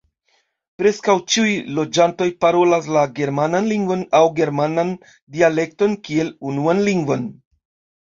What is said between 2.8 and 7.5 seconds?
la germanan lingvon aŭ germanan dialekton kiel unuan lingvon.